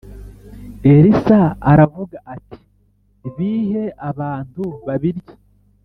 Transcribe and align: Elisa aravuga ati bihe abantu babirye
Elisa 0.93 1.39
aravuga 1.71 2.17
ati 2.33 2.57
bihe 3.35 3.83
abantu 4.09 4.63
babirye 4.85 5.31